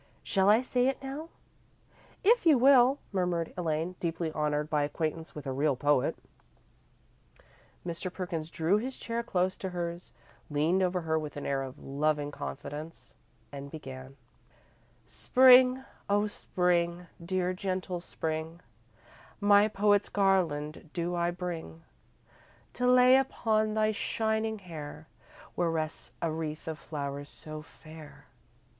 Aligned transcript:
Shall 0.23 0.49
I 0.49 0.63
say 0.63 0.87
it 0.87 0.99
now?" 1.03 1.29
"If 2.23 2.43
you 2.43 2.57
will," 2.57 2.97
murmured 3.11 3.53
Elaine, 3.55 3.93
deeply 3.99 4.31
honoured 4.31 4.67
by 4.67 4.81
acquaintance 4.81 5.35
with 5.35 5.45
a 5.45 5.51
real 5.51 5.75
poet. 5.75 6.17
Mr. 7.85 8.11
Perkins 8.11 8.49
drew 8.49 8.77
his 8.77 8.97
chair 8.97 9.21
close 9.21 9.55
to 9.57 9.69
hers, 9.69 10.11
leaned 10.49 10.81
over 10.81 11.19
with 11.19 11.37
an 11.37 11.45
air 11.45 11.61
of 11.61 11.77
loving 11.77 12.31
confidence, 12.31 13.13
and 13.51 13.69
began: 13.69 14.17
Spring, 15.05 15.85
oh 16.09 16.25
Spring, 16.25 17.05
dear, 17.23 17.53
gentle 17.53 18.01
Spring, 18.01 18.59
My 19.39 19.67
poet's 19.67 20.09
garland 20.09 20.89
do 20.93 21.13
I 21.13 21.29
bring 21.29 21.83
To 22.73 22.87
lay 22.87 23.17
upon 23.17 23.75
thy 23.75 23.91
shining 23.91 24.57
hair 24.57 25.07
Where 25.53 25.69
rests 25.69 26.13
a 26.23 26.31
wreath 26.31 26.67
of 26.67 26.79
flowers 26.79 27.29
so 27.29 27.61
fair. 27.61 28.25